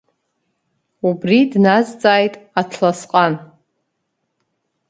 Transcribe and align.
Убри 1.07 1.39
дназҵааит 1.51 2.33
Аҭласҟан. 2.59 3.33